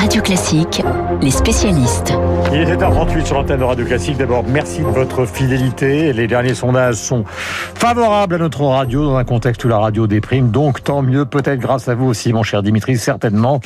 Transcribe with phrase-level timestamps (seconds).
[0.00, 0.82] Radio Classique,
[1.20, 2.14] les spécialistes.
[2.54, 4.16] Il est 7h38 sur l'antenne de Radio Classique.
[4.16, 6.14] D'abord, merci de votre fidélité.
[6.14, 10.50] Les derniers sondages sont favorables à notre radio dans un contexte où la radio déprime.
[10.50, 13.60] Donc, tant mieux, peut-être grâce à vous aussi, mon cher Dimitri, certainement,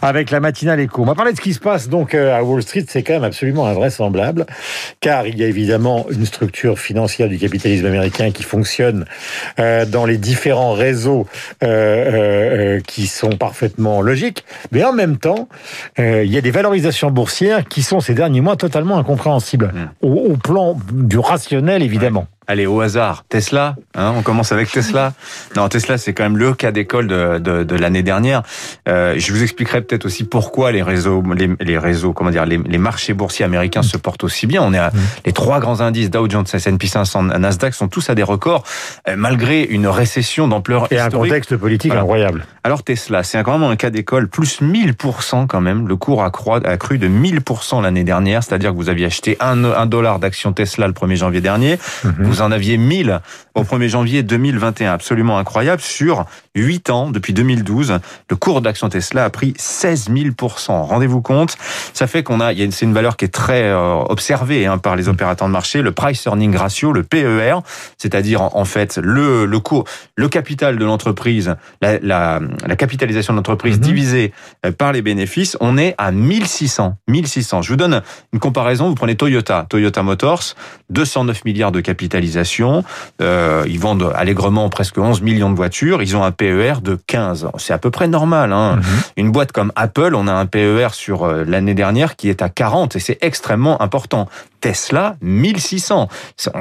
[0.00, 1.02] avec la matinale écho.
[1.02, 2.86] On va parler de ce qui se passe donc euh, à Wall Street.
[2.88, 4.46] C'est quand même absolument invraisemblable,
[5.00, 9.04] car il y a évidemment une structure financière du capitalisme américain qui fonctionne
[9.58, 11.26] euh, dans les différents réseaux
[11.62, 14.46] euh, qui sont parfaitement logiques.
[14.72, 15.46] Mais en même temps,
[15.98, 20.36] il y a des valorisations boursières qui sont ces derniers mois totalement incompréhensibles, au, au
[20.36, 22.26] plan du rationnel évidemment.
[22.46, 25.12] Allez, au hasard, Tesla, hein, on commence avec Tesla.
[25.56, 28.42] Non, Tesla, c'est quand même le cas d'école de, de, de l'année dernière.
[28.88, 32.58] Euh, je vous expliquerai peut-être aussi pourquoi les réseaux, les, les réseaux, comment dire, les,
[32.58, 34.62] les, marchés boursiers américains se portent aussi bien.
[34.62, 34.98] On est à, mmh.
[35.26, 38.64] les trois grands indices Dow Jones, S&P 500, Nasdaq sont tous à des records
[39.08, 41.14] euh, malgré une récession d'ampleur et historique.
[41.14, 42.02] un contexte politique voilà.
[42.02, 42.46] incroyable.
[42.64, 45.86] Alors Tesla, c'est même un cas d'école plus 1000% quand même.
[45.86, 49.86] Le cours a cru de 1000% l'année dernière, c'est-à-dire que vous aviez acheté un, un
[49.86, 51.78] dollar d'action Tesla le 1er janvier dernier.
[52.04, 52.33] Mmh.
[52.34, 53.20] Vous en aviez 1000
[53.54, 54.92] au 1er janvier 2021.
[54.92, 55.80] Absolument incroyable.
[55.80, 56.24] Sur
[56.56, 60.30] 8 ans, depuis 2012, le cours d'action Tesla a pris 16 000
[60.66, 61.56] Rendez-vous compte.
[61.92, 65.08] Ça fait qu'on a, c'est une valeur qui est très euh, observée hein, par les
[65.08, 67.58] opérateurs de marché, le price earning ratio, le PER,
[67.98, 69.84] c'est-à-dire en, fait le, le cours,
[70.16, 73.84] le capital de l'entreprise, la, la, la, capitalisation de l'entreprise mm -hmm.
[73.84, 74.32] divisée
[74.66, 76.96] euh, par les bénéfices, on est à 1600.
[77.06, 77.62] 1600.
[77.62, 78.88] Je vous donne une comparaison.
[78.88, 80.56] Vous prenez Toyota, Toyota Motors,
[80.90, 81.80] 209 milliards de
[83.20, 86.02] Euh, ils vendent allègrement presque 11 millions de voitures.
[86.02, 87.48] Ils ont un PER de 15.
[87.58, 88.52] C'est à peu près normal.
[88.52, 88.76] Hein.
[88.76, 89.12] Mm -hmm.
[89.16, 92.48] Une boîte comme Apple, on a un PER sur euh, l'année dernière qui est à
[92.48, 94.28] 40 et c'est extrêmement important.
[94.60, 96.08] Tesla, 1600.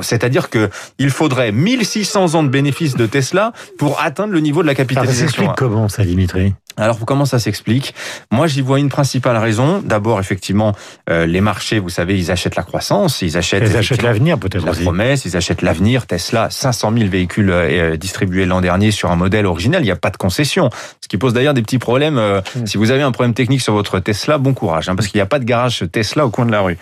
[0.02, 4.68] C'est-à-dire que il faudrait 1600 ans de bénéfices de Tesla pour atteindre le niveau de
[4.68, 5.28] la capitalisation.
[5.28, 6.54] Ça s'explique comment ça, Dimitri?
[6.78, 7.94] Alors comment ça s'explique?
[8.32, 9.82] Moi j'y vois une principale raison.
[9.84, 10.74] D'abord effectivement
[11.10, 14.66] euh, les marchés, vous savez, ils achètent la croissance, ils achètent ils achètent l'avenir peut-être
[14.66, 14.84] la aussi.
[14.84, 16.08] promesse, ils achètent l'avenir.
[16.08, 19.82] Tesla, 500 000 véhicules euh, distribués l'an dernier sur un modèle original.
[19.82, 20.70] Il n'y a pas de concession,
[21.02, 22.18] ce qui pose d'ailleurs des petits problèmes.
[22.18, 22.66] Euh, mmh.
[22.66, 25.24] Si vous avez un problème technique sur votre Tesla, bon courage, hein, parce qu'il n'y
[25.24, 26.78] a pas de garage Tesla au coin de la rue.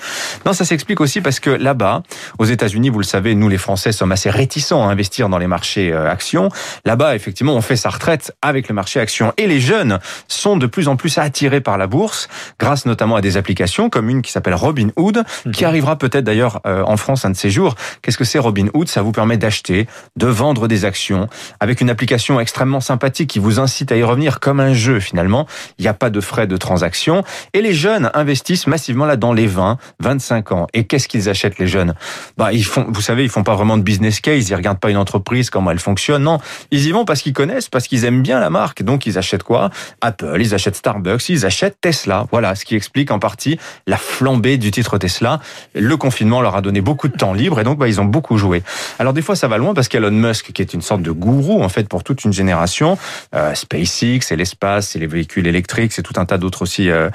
[0.45, 2.03] Non, ça s'explique aussi parce que là-bas,
[2.39, 5.47] aux États-Unis, vous le savez, nous les Français sommes assez réticents à investir dans les
[5.47, 6.49] marchés actions.
[6.85, 9.80] Là-bas, effectivement, on fait sa retraite avec le marché actions et les jeunes
[10.27, 12.27] sont de plus en plus attirés par la bourse,
[12.59, 16.83] grâce notamment à des applications comme une qui s'appelle Robinhood, qui arrivera peut-être d'ailleurs euh,
[16.83, 17.75] en France un de ces jours.
[18.01, 21.27] Qu'est-ce que c'est Robinhood Ça vous permet d'acheter, de vendre des actions
[21.59, 25.47] avec une application extrêmement sympathique qui vous incite à y revenir comme un jeu finalement.
[25.77, 27.23] Il n'y a pas de frais de transaction.
[27.53, 30.67] Et les jeunes investissent massivement là dans les 20, 25 ans.
[30.73, 31.95] Et qu'est-ce qu'ils achètent les jeunes?
[32.37, 34.89] Bah, ils font, Vous savez, ils font pas vraiment de business case, ils regardent pas
[34.89, 36.23] une entreprise, comment elle fonctionne.
[36.23, 36.39] Non,
[36.71, 38.83] ils y vont parce qu'ils connaissent, parce qu'ils aiment bien la marque.
[38.83, 39.70] Donc ils achètent quoi?
[40.01, 42.27] Apple, ils achètent Starbucks, ils achètent Tesla.
[42.31, 45.39] Voilà, ce qui explique en partie la flambée du titre Tesla.
[45.75, 48.37] Le confinement leur a donné beaucoup de temps libre et donc bah, ils ont beaucoup
[48.37, 48.63] joué.
[48.99, 51.63] Alors des fois ça va loin parce qu'Elon Musk, qui est une sorte de gourou
[51.63, 52.97] en fait pour toute une génération,
[53.35, 57.09] euh, SpaceX, c'est l'espace, c'est les véhicules électriques, c'est tout un tas d'autres aussi euh,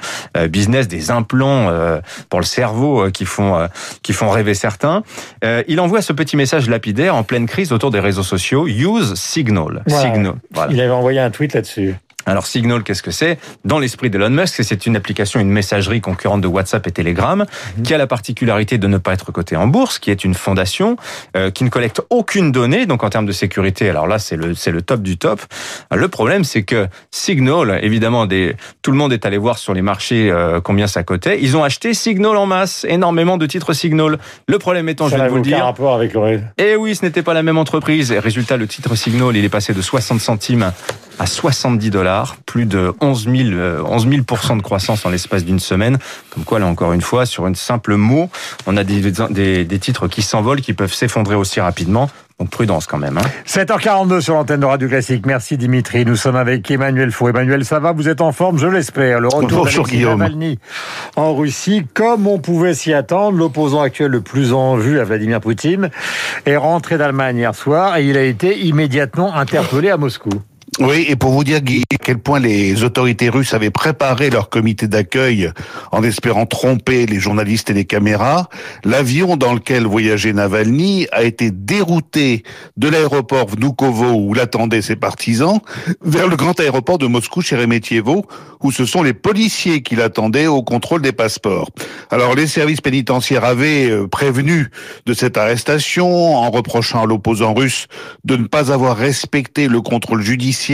[0.49, 3.67] business, des implants euh, pour le cerveau euh, qui font euh,
[4.01, 5.03] qui font rêver certains.
[5.43, 8.67] Euh, il envoie ce petit message lapidaire en pleine crise autour des réseaux sociaux.
[8.67, 9.83] Use Signal.
[9.87, 10.13] Voilà.
[10.13, 10.33] Signal.
[10.51, 10.73] Voilà.
[10.73, 11.95] Il avait envoyé un tweet là-dessus.
[12.27, 13.39] Alors Signal, qu'est-ce que c'est?
[13.63, 17.45] Dans l'esprit d'Elon Musk, c'est une application, une messagerie concurrente de WhatsApp et Telegram,
[17.77, 17.81] mmh.
[17.83, 20.97] qui a la particularité de ne pas être cotée en bourse, qui est une fondation
[21.37, 22.85] euh, qui ne collecte aucune donnée.
[22.85, 25.41] Donc en termes de sécurité, alors là c'est le c'est le top du top.
[25.93, 29.81] Le problème, c'est que Signal, évidemment, des, tout le monde est allé voir sur les
[29.81, 31.39] marchés euh, combien ça cotait.
[31.41, 34.19] Ils ont acheté Signal en masse, énormément de titres Signal.
[34.47, 36.41] Le problème étant, ça je vais vous le dire, rapport avec le...
[36.57, 38.11] Eh oui, ce n'était pas la même entreprise.
[38.11, 40.73] Résultat, le titre Signal, il est passé de 60 centimes
[41.19, 43.37] à 70 dollars, plus de 11 000,
[43.85, 45.97] 11 000 de croissance en l'espace d'une semaine.
[46.29, 48.29] Comme quoi, là encore une fois, sur une simple mot,
[48.65, 52.09] on a des, des, des titres qui s'envolent, qui peuvent s'effondrer aussi rapidement.
[52.39, 53.17] Donc prudence quand même.
[53.17, 53.27] Hein.
[53.47, 55.25] 7h42 sur l'antenne de Radio Classique.
[55.25, 56.05] Merci Dimitri.
[56.05, 57.29] Nous sommes avec Emmanuel Faux.
[57.29, 57.93] Emmanuel, ça va?
[57.93, 59.19] Vous êtes en forme, je l'espère.
[59.19, 60.59] Le retour de Navalny
[61.15, 65.41] en Russie, comme on pouvait s'y attendre, l'opposant actuel le plus en vue à Vladimir
[65.41, 65.89] Poutine
[66.45, 70.29] est rentré d'Allemagne hier soir et il a été immédiatement interpellé à Moscou.
[70.79, 74.87] Oui, et pour vous dire à quel point les autorités russes avaient préparé leur comité
[74.87, 75.49] d'accueil
[75.91, 78.47] en espérant tromper les journalistes et les caméras,
[78.83, 82.43] l'avion dans lequel voyageait Navalny a été dérouté
[82.77, 85.59] de l'aéroport Vnukovo où l'attendaient ses partisans
[86.03, 88.27] vers le grand aéroport de Moscou Sheremetyevo
[88.61, 91.71] où ce sont les policiers qui l'attendaient au contrôle des passeports.
[92.11, 94.69] Alors les services pénitentiaires avaient euh, prévenu
[95.07, 97.87] de cette arrestation en reprochant à l'opposant russe
[98.25, 100.66] de ne pas avoir respecté le contrôle judiciaire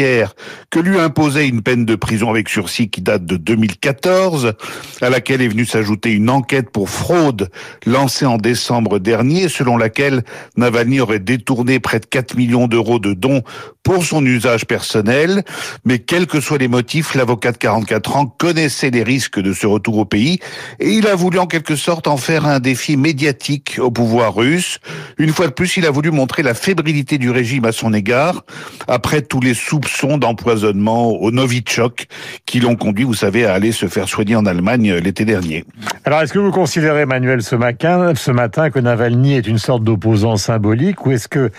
[0.69, 4.53] que lui imposait une peine de prison avec sursis qui date de 2014,
[5.01, 7.49] à laquelle est venue s'ajouter une enquête pour fraude
[7.85, 10.23] lancée en décembre dernier, selon laquelle
[10.57, 13.43] Navalny aurait détourné près de 4 millions d'euros de dons
[13.83, 15.43] pour son usage personnel.
[15.85, 19.67] Mais quels que soient les motifs, l'avocat de 44 ans connaissait les risques de ce
[19.67, 20.39] retour au pays
[20.79, 24.79] et il a voulu en quelque sorte en faire un défi médiatique au pouvoir russe.
[25.17, 28.43] Une fois de plus, il a voulu montrer la fébrilité du régime à son égard
[28.87, 29.53] après tous les
[29.83, 32.07] soupçons d'empoisonnement au Novichok
[32.45, 35.65] qui l'ont conduit, vous savez, à aller se faire soigner en Allemagne l'été dernier.
[36.05, 39.83] Alors, est-ce que vous considérez, Manuel, ce matin, ce matin que Navalny est une sorte
[39.83, 41.51] d'opposant symbolique ou est-ce que,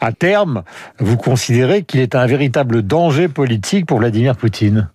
[0.00, 0.62] à terme,
[0.98, 4.88] vous considérez qu'il est un véritable danger politique pour Vladimir Poutine?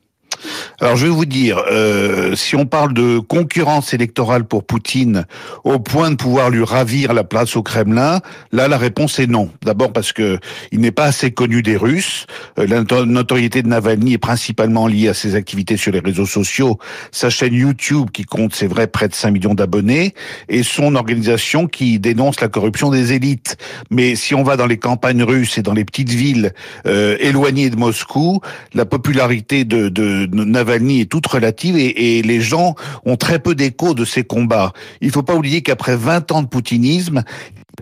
[0.79, 5.25] Alors je vais vous dire, euh, si on parle de concurrence électorale pour Poutine
[5.63, 8.19] au point de pouvoir lui ravir la place au Kremlin,
[8.51, 9.49] là la réponse est non.
[9.63, 10.39] D'abord parce que
[10.71, 12.25] il n'est pas assez connu des Russes.
[12.59, 16.77] Euh, la notoriété de Navalny est principalement liée à ses activités sur les réseaux sociaux,
[17.11, 20.13] sa chaîne YouTube qui compte, c'est vrai, près de 5 millions d'abonnés,
[20.49, 23.57] et son organisation qui dénonce la corruption des élites.
[23.89, 26.53] Mais si on va dans les campagnes russes et dans les petites villes
[26.85, 28.41] euh, éloignées de Moscou,
[28.73, 32.75] la popularité de, de Navalny est toute relative et, les gens
[33.05, 34.73] ont très peu d'écho de ces combats.
[35.01, 37.23] Il ne faut pas oublier qu'après 20 ans de poutinisme,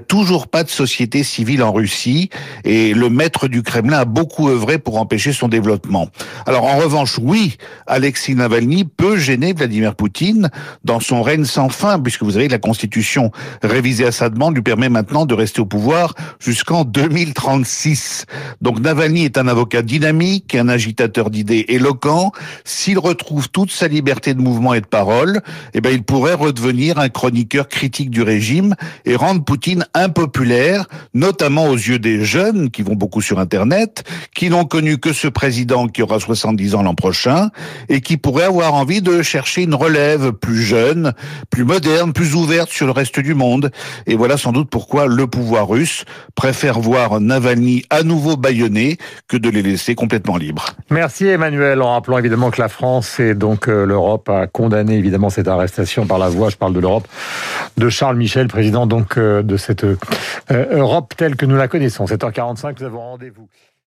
[0.08, 2.30] toujours pas de société civile en Russie
[2.64, 6.10] et le maître du Kremlin a beaucoup œuvré pour empêcher son développement.
[6.46, 7.58] Alors en revanche, oui,
[7.88, 10.50] Alexis Navalny peut gêner Vladimir Poutine
[10.84, 13.32] dans son règne sans fin puisque vous savez la constitution
[13.64, 18.26] révisée à sa demande lui permet maintenant de rester au pouvoir jusqu'en 2036.
[18.62, 22.32] Donc Navalny est un avocat dynamique, un agitateur d'idées éloquent.
[22.64, 25.42] S'il retrouve toute sa liberté de mouvement et de parole,
[25.74, 31.68] eh ben il pourrait redevenir un chroniqueur critique du régime et rendre Poutine impopulaire, notamment
[31.68, 34.04] aux yeux des jeunes qui vont beaucoup sur Internet,
[34.36, 37.50] qui n'ont connu que ce président qui aura 70 ans l'an prochain
[37.90, 41.14] et qui pourrait avoir envie de chercher une relève plus jeune,
[41.50, 43.72] plus moderne, plus ouverte sur le reste du monde.
[44.08, 46.06] Et voilà sans doute pourquoi le pouvoir russe
[46.36, 48.98] préfère voir Navalny à nouveau bâillonné
[49.28, 50.66] que de les laisser complètement libres.
[50.90, 55.30] Merci Emmanuel, en rappelant évidemment que la France et donc euh, l'Europe a condamné évidemment
[55.30, 57.08] cette arrestation par la voix, je parle de l'Europe,
[57.78, 59.98] de Charles Michel, président donc euh, de cette euh,
[60.50, 62.06] Europe telle que nous la connaissons.
[62.06, 63.50] 7h45, nous avons rendez-vous.